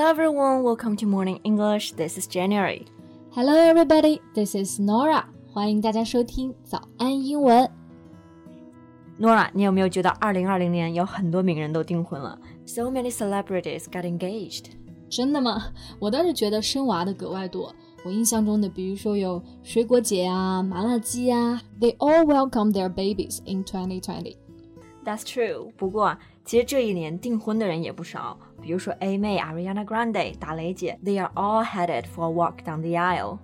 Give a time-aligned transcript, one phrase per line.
[0.00, 1.92] Hello everyone, welcome to Morning English.
[1.92, 2.86] This is January.
[3.32, 5.24] Hello everybody, this is Nora.
[5.52, 7.70] 欢迎大家收听早安英文。
[9.20, 12.38] Nora，你有没有觉得2020年有很多名人都订婚了？
[12.64, 14.66] So many celebrities got engaged.
[15.08, 15.72] 真的吗？
[16.00, 17.74] 我倒是觉得生娃的格外多。
[18.04, 24.36] 我印象中的，比如说有水果姐啊、麻辣鸡啊，They all welcome their babies in 2020.
[25.04, 25.70] That's true.
[25.76, 33.37] 不过， 其实这一年订婚的人也不少，比如说 A 妹、Ariana Grande、打雷姐，They are all headed for a walk down the aisle.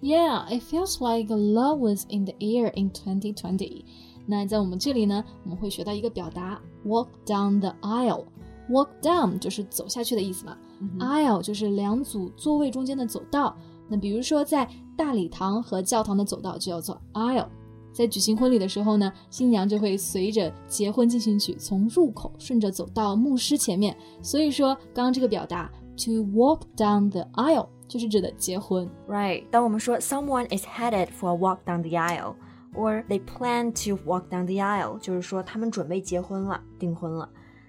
[0.00, 3.84] Yeah, it feels like love was in the air in 2020.
[4.26, 8.24] 那在我们这里呢，我们会学到一个表达，walk down the aisle。
[8.70, 13.54] walk down 就是走下去的意思嘛、嗯、，aisle 就是两组座位中间的走道。
[13.88, 17.46] 那比如说在大礼堂和教堂的走道就叫做 aisle。
[17.92, 23.96] 在举行婚礼的时候呢，新娘就会随着结婚进行曲从入口顺着走到牧师前面。
[24.22, 28.88] 所以说，刚刚这个表达 to walk down the aisle 就是指的结婚。
[29.08, 32.34] Right，当我们说 someone is headed for a walk down the aisle。
[32.74, 37.28] or they plan to walk down the aisle，就是说他们准备结婚了，订婚了。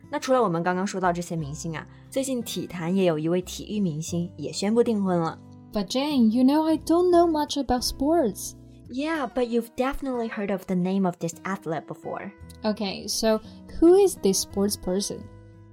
[0.10, 5.38] 那除了我们刚刚说到这些明星啊，最近体坛也有一位体育明星也宣布订婚了。
[5.74, 8.54] But Jane, you know I don't know much about sports.
[8.89, 12.31] Yeah, but you've definitely heard of the name of this athlete before.
[12.64, 13.40] Okay, so
[13.80, 15.20] who is this sports person?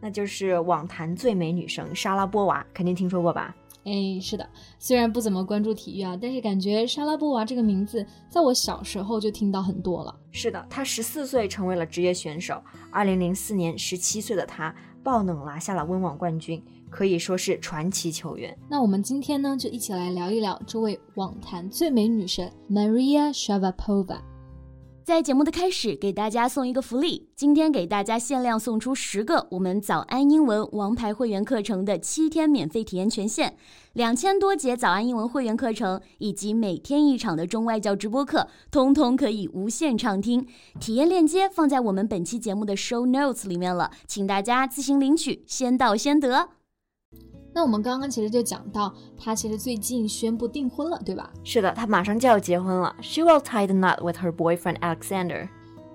[0.01, 3.55] 那就是网坛最美女生莎拉波娃，肯定听说过吧？
[3.85, 10.15] 哎，是的，虽然不怎么关注体育啊，但是感觉莎拉波娃这个名字在我小时候就听到很多了。
[10.31, 18.57] 是的，她十四岁成为了职业选手，二零零四年十七岁的她爆冷拿下了温网冠军，可以说是传奇球员。
[18.69, 24.19] 那我们今天呢，就一起来聊一聊这位网坛最美女神 Maria Sharapova。
[25.03, 27.29] 在节目的开始，给大家送一个福利。
[27.35, 33.57] 今天给大家限量送出十个我们早安英文王牌会员课程的七天免费体验权限，
[33.95, 40.47] 两千多节早安英文会员课程以及每天一场的中外教直播课，通通可以无限畅听。
[40.79, 46.51] 体验链接放在我们本期节目的 show notes 里面了，请大家自行领取，先到先得。
[47.53, 51.33] 那我们刚刚其实就讲到，她其实最近宣布订婚了，对吧？
[51.43, 52.95] 是的，她马上就要结婚了。
[53.03, 55.49] She will tie the knot with her boyfriend Alexander.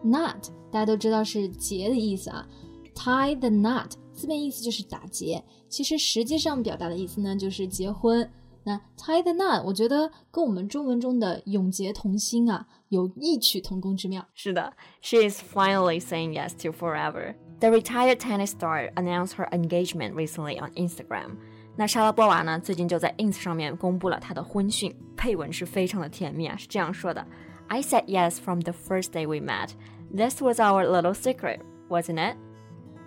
[0.03, 2.45] Knot 大家都知道是结的意思啊
[2.93, 8.29] ，tie the knot 字面意思就是打结，其实实际上表达的意思呢就是结婚。
[8.63, 14.25] 那 tie the knot 我觉得跟我们中文中的永结同心啊有异曲同工之妙。
[14.33, 17.35] 是的，She is finally saying yes to forever.
[17.60, 21.37] The retired tennis star announced her engagement recently on Instagram.
[21.76, 27.26] 那莎拉波娃呢，最近就在 ins 上面公布了她的婚讯，配文是非常的甜蜜啊，是这样说的：
[27.69, 29.71] I said yes from the first day we met.
[30.15, 32.37] This was our little secret, wasn't it?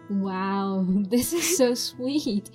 [0.09, 2.45] Wow, this is so sweet.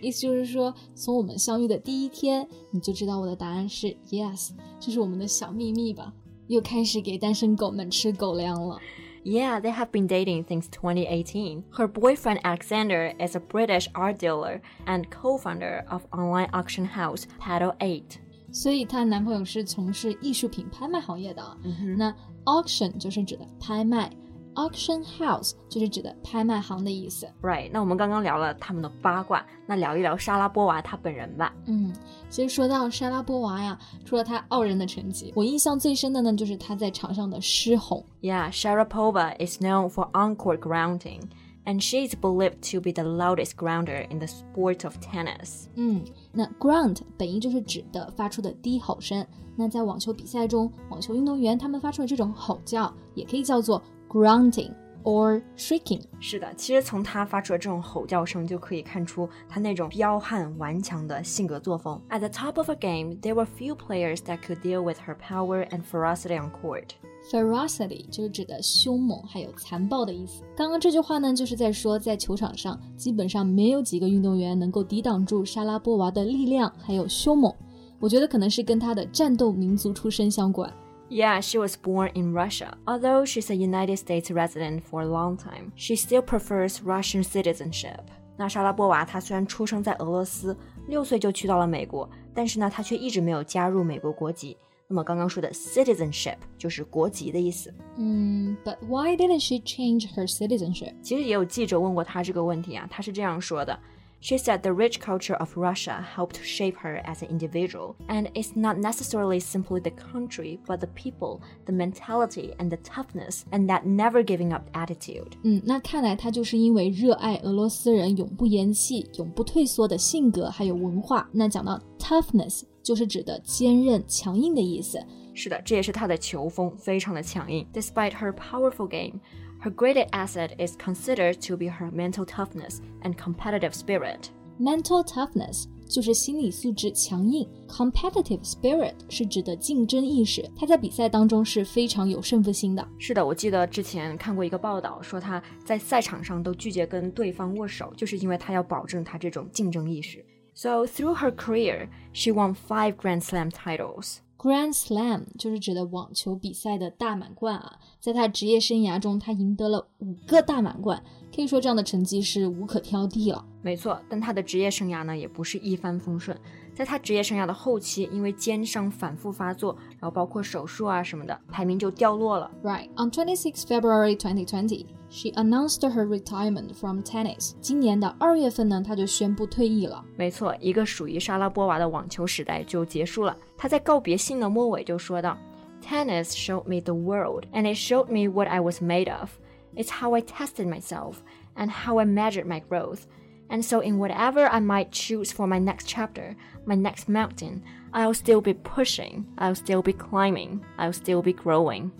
[0.00, 6.12] 意思就是说，从我们相遇的第一天，你就知道我的答案是 yes，这是我们的小秘密吧？
[6.48, 8.78] 又开始给单身狗们吃狗粮了。
[9.24, 11.64] Yeah, they have been dating since 2018.
[11.76, 17.74] Her boyfriend Alexander is a British art dealer and co-founder of online auction house Paddle
[17.80, 18.20] 8.
[18.52, 21.56] 所以她男朋友是从事艺术品拍卖行业的啊。
[21.64, 24.10] 嗯那 auction 就是指的拍卖
[24.55, 27.27] ，auction house 就是指的拍卖行的意思。
[27.41, 31.53] Right，那我们刚刚聊了他们的八卦，那聊一聊莎拉波娃她本人吧。
[31.65, 31.93] 嗯，
[32.29, 38.05] 其实说到莎拉波娃呀，除了她傲人的成绩，我印象最深的呢就是她在场上的狮吼。
[38.21, 41.21] Yeah, Sharapova is known for encore grounding,
[41.65, 45.65] and she is believed to be the loudest grounder in the sport of tennis.
[45.75, 49.25] 嗯，那 ground 本意就是指的发出的低吼声。
[49.57, 53.81] 那在网球比赛中，网球运动员他们发出的这种吼叫，也可以叫做
[54.11, 54.71] grounding
[55.03, 56.01] or shrieking。
[56.19, 61.99] 是的，其实从他发出的这种吼叫声就可以看出他那种彪悍顽强的性格作风。
[62.09, 65.65] At the top of a game, there were few players that could deal with her power
[65.69, 66.89] and ferocity on court.
[67.31, 70.43] ferocity 就是指的凶猛还有残暴的意思。
[70.55, 77.53] 刚刚这句话呢，就是在说在球场上基本上没有几个运动员能够抵挡住莎拉波娃的力量还有凶猛。
[77.99, 80.71] 我觉得可能是跟她的战斗民族出身相关。
[81.10, 82.76] Yeah, she was born in Russia.
[82.84, 88.00] Although she's a United States resident for a long time, she still prefers Russian citizenship.
[88.36, 90.56] 那莎拉波娃她虽然出生在俄罗斯，
[90.88, 94.56] 六岁就去到了美国，但是呢，她却一直没有加入美国国籍。
[94.88, 97.74] 那么刚刚说的 citizenship 就是国籍的意思。
[97.96, 100.94] 嗯，But why didn't she change her citizenship？
[101.02, 103.78] 其实也有记者问过她这个问题啊，她是这样说的
[104.20, 108.56] She said the rich culture of Russia helped shape her as an individual, and it's
[108.56, 113.84] not necessarily simply the country, but the people, the mentality, and the toughness, and that
[113.84, 115.32] never giving up attitude.
[115.44, 121.28] 嗯，那看来他就是因为热爱俄罗斯人永不言弃、永不退缩的性格还有文化。
[121.30, 124.98] 那讲到 toughness，就是指的坚韧、强硬的意思。
[125.34, 127.64] 是的，这也是她的球风，非常的强硬。
[127.72, 129.20] Despite her powerful game.
[129.62, 134.28] Her greatest asset is considered to be her mental toughness and competitive spirit.
[134.58, 140.48] Mental toughness 就是心理素质强硬，competitive spirit 是指的竞争意识。
[140.56, 142.86] 他在比赛当中是非常有胜负心的。
[142.98, 150.24] 是的，我记得之前看过一个报道，说他在赛场上都拒绝跟对方握手，就是因为他要保证他这种竞争意识。
[150.54, 154.16] So through her career, she won five Grand Slam titles.
[154.41, 161.03] Grand Slam 就是指的网球比赛的大满贯啊，在他职业生涯中，他赢得了五个大满贯，
[161.35, 163.45] 可以说这样的成绩是无可挑剔了。
[163.61, 166.35] 没错，但他的职业生涯呢，也不是一帆风顺。
[166.73, 172.49] 在他职业生涯的后期，因为肩伤反复发作，然后包括手术啊什么的，排名就掉落了。
[172.63, 177.52] Right on 26 February 2020, she announced her retirement from tennis.
[177.60, 180.04] 今年的二月份呢，她就宣布退役了。
[180.16, 183.36] 没错，一个属于莎拉波娃的网球时代就结束了。
[183.56, 185.36] 她在告别信的末尾就说道：“
[185.82, 189.30] Tennis showed me the world, and it showed me what I was made of.
[189.74, 191.16] It's how I tested myself
[191.54, 193.00] and how I measured my growth.”
[193.48, 197.62] And so, in whatever I might choose for my next chapter, my next mountain,
[197.92, 201.92] I'll still be pushing, I'll still be climbing, I'll still be growing.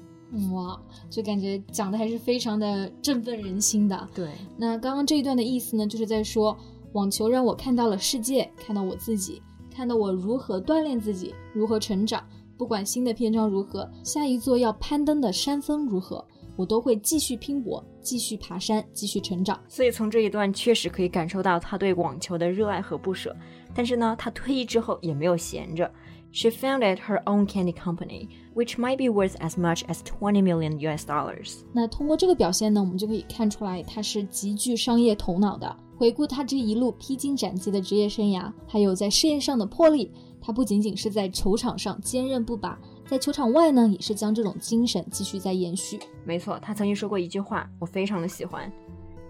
[0.53, 0.79] 哇，
[1.09, 4.09] 就感觉讲的还是非常的振奋人心的。
[4.13, 6.57] 对，那刚刚这一段的意思呢，就是在说，
[6.93, 12.23] 网球让我看到了世界，看到我自己，看到我如何锻炼自己，如何成长。
[12.57, 16.23] 不管新的篇章如何，下一座要攀登的山峰如何。
[16.61, 19.59] 我都会继续拼搏，继续爬山，继续成长。
[19.67, 23.35] 所以从这一段确实可以感受到他对网球的热爱和不舍。
[23.73, 25.91] 但是呢，他退役之后也没有闲着。
[26.31, 31.03] She founded her own candy company, which might be worth as much as twenty million US
[31.03, 31.61] dollars.
[31.73, 35.75] 那通过这个表现呢，我们就可以看出来他是极具商业头脑的。
[35.97, 42.79] 回顾他这一路披荆斩棘的职业生涯，还有在事业上的魄力，他不仅仅是在球场上坚韧不拔。
[43.10, 45.98] 在球场外呢，也是将这种精神继续在延续。
[46.24, 48.70] 没错，他曾经说过一句话，我非常的喜欢：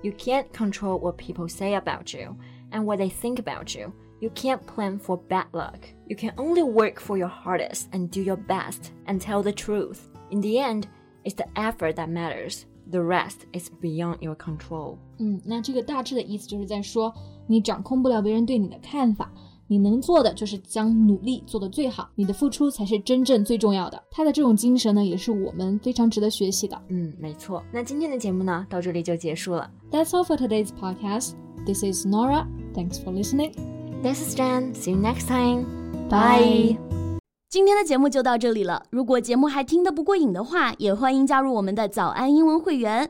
[0.03, 2.37] You can't control what people say about you
[2.71, 3.93] and what they think about you.
[4.19, 5.81] You can't plan for bad luck.
[6.07, 9.99] You can only work for your hardest and do your best and tell the truth.
[10.31, 10.85] In the end,
[11.25, 12.63] it's the effort that matters.
[12.91, 14.97] The rest is beyond your control.
[15.19, 17.13] 嗯，那这个大致的意思就是在说，
[17.47, 19.31] 你掌控不了别人对你的看法。
[19.72, 24.04] 你能做的就是将努力做得最好，你的付出才是真正最重要的。
[24.12, 26.78] 他的这种精神呢，也是我们非常值得学习的。
[26.90, 27.64] 嗯，没错。
[27.72, 29.72] 那今天的节目呢，到这里就结束了。
[29.90, 31.36] That's all for today's podcast.
[31.66, 32.46] This is Nora.
[32.74, 33.54] Thanks for listening.
[34.04, 34.74] This is Jan.
[34.74, 35.64] See you next time.
[36.10, 36.76] Bye.
[37.50, 38.84] 今天的节目就到这里了。
[38.90, 43.10] 如果节目还听得不过瘾的话，也欢迎加入我们的早安英文会员。